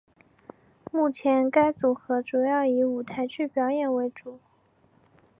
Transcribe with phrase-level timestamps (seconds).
[0.91, 4.39] 目前该组合主要以舞台剧表演为主。